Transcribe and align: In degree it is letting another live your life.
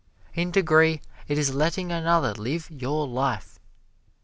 In 0.33 0.49
degree 0.49 0.99
it 1.27 1.37
is 1.37 1.53
letting 1.53 1.91
another 1.91 2.33
live 2.33 2.71
your 2.71 3.07
life. 3.07 3.59